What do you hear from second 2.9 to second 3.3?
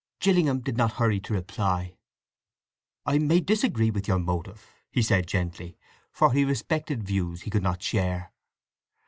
"I